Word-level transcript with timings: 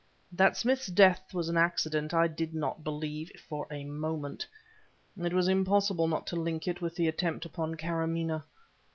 That 0.31 0.57
Smith's 0.57 0.87
death 0.87 1.31
was 1.31 1.47
an 1.47 1.57
accident, 1.57 2.11
I 2.11 2.27
did 2.27 2.55
not 2.55 2.83
believe 2.83 3.31
for 3.39 3.67
a 3.69 3.83
moment; 3.83 4.47
it 5.15 5.31
was 5.31 5.47
impossible 5.47 6.07
not 6.07 6.25
to 6.25 6.35
link 6.35 6.67
it 6.67 6.81
with 6.81 6.95
the 6.95 7.07
attempt 7.07 7.45
upon 7.45 7.75
Karamaneh. 7.75 8.41